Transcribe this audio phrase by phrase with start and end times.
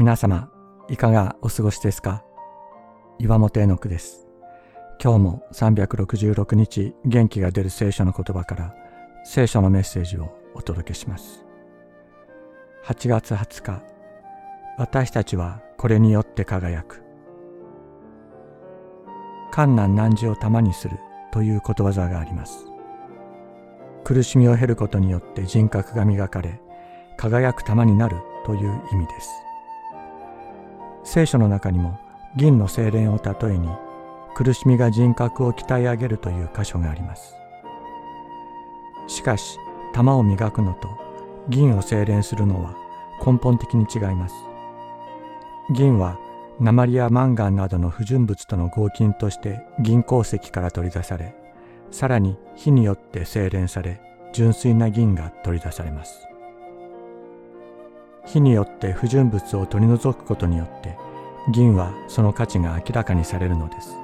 [0.00, 0.50] 皆様、
[0.88, 2.24] いかがお過ごしですか？
[3.18, 4.26] 岩本絵の句です。
[4.98, 8.74] 今日も366日元気が出る聖書の言葉から
[9.24, 11.44] 聖書のメッセージをお届けします。
[12.86, 13.82] 8月20日、
[14.78, 17.02] 私たちはこれによって輝く。
[19.52, 20.96] 困難難事を玉にする
[21.30, 22.64] ということわざがあります。
[24.04, 26.58] 苦しみを経ることによって人格が磨かれ、
[27.18, 29.28] 輝く玉になるという意味です。
[31.12, 31.98] 聖書の中にも
[32.36, 33.68] 銀の精錬を例えに
[34.36, 37.34] 苦しみが人格を鍛え上げるという箇所があります。
[39.08, 39.58] しかし
[39.92, 40.88] 玉を磨くのと
[41.48, 42.76] 銀を精錬するのは
[43.26, 44.36] 根本的に違います。
[45.72, 46.16] 銀は
[46.60, 51.34] 鉛やマンガンなどの不純物との合金として銀鉱石から取り出され、
[51.90, 54.00] さらに火によって精錬され、
[54.32, 56.28] 純粋な銀が取り出されます。
[58.26, 60.96] 火によって不純物を取り除くことによって
[61.48, 63.96] 銀はその価値が明らかにされるのです。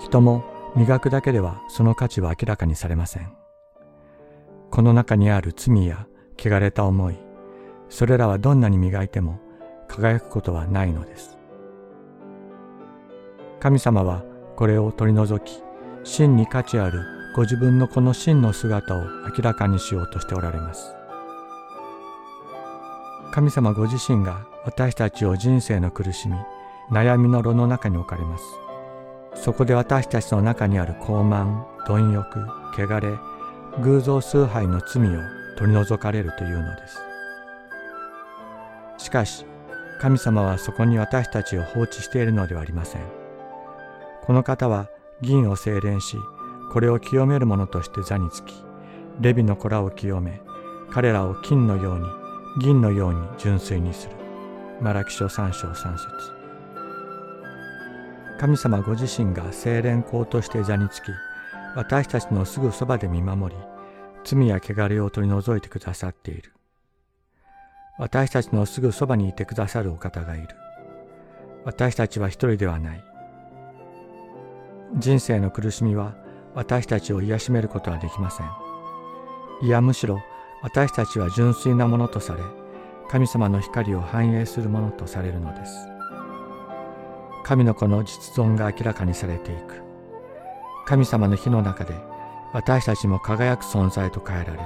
[0.00, 3.32] 人も磨くだけではその価値は明らかにされません。
[4.70, 6.06] この中にある罪や
[6.36, 7.16] 汚れた思い
[7.88, 9.40] それらはどんなに磨いても
[9.88, 11.38] 輝くことはないのです。
[13.60, 14.24] 神様は
[14.56, 15.62] これを取り除き
[16.04, 17.02] 真に価値ある
[17.34, 20.94] ご自分のこの真の姿を明らかにしようとしておられます。
[23.32, 26.36] 神様ご自身が私たちを人生の苦しみ
[26.90, 28.44] 悩みの炉の中に置かれます。
[29.34, 33.16] そこで私たちの中にある傲慢貪欲汚れ
[33.82, 35.22] 偶像崇拝の罪を
[35.56, 36.98] 取り除かれるというのです。
[38.98, 39.46] しかし
[40.02, 43.02] 神様はそこに私たちを放置しているのではありません。
[44.26, 44.90] この方は
[45.22, 46.18] 銀を精錬し
[46.74, 48.52] これを清める者として座につき
[49.18, 50.42] レビの子らを清め
[50.90, 52.06] 彼らを金のように
[52.60, 54.27] 銀のように純粋にする。
[54.80, 56.08] マラキ書三章三節
[58.38, 61.10] 神様ご自身が精錬校として座につき、
[61.74, 63.60] 私たちのすぐそばで見守り、
[64.24, 66.52] 罪や汚れを取り除いてくださっている。
[67.98, 70.48] 私たちのすぐそばにいてくださるお方がいる。
[71.64, 73.04] 私たちは一人ではない。
[74.96, 76.14] 人生の苦しみは
[76.54, 78.46] 私たちを癒しめることはできません。
[79.62, 80.20] いやむしろ
[80.62, 82.57] 私たちは純粋なものとされ
[83.08, 85.88] 神様の光を反映するものとされるのです。
[87.42, 89.82] 神の子の実存が明らかにされていく。
[90.86, 91.94] 神様の火の中で
[92.52, 94.64] 私たちも輝く存在と変えられる。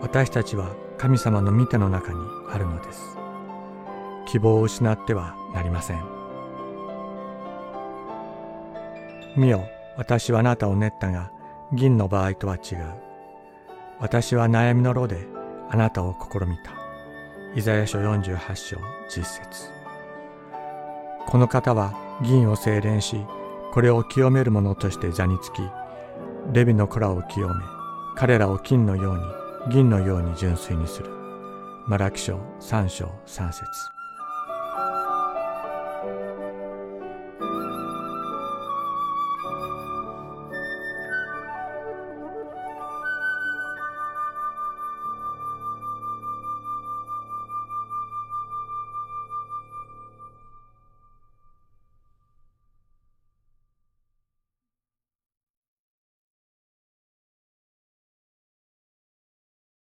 [0.00, 2.18] 私たちは神様の見ての中に
[2.50, 3.18] あるのです。
[4.26, 6.02] 希望を失ってはなりません。
[9.36, 9.68] 見よ
[9.98, 11.30] 私はあなたを練ったが
[11.74, 12.94] 銀の場合とは違う。
[13.98, 15.39] 私は悩みの炉で
[15.70, 16.72] あなたを試みた。
[17.54, 18.76] イザヤ書48章
[19.08, 19.70] 実節
[21.26, 23.16] この方は銀を精錬し、
[23.72, 25.62] これを清める者として座につき、
[26.52, 27.54] レビの子らを清め、
[28.16, 31.10] 彼らを金のように、銀のように純粋にする。
[31.86, 33.99] マラキ書3章3節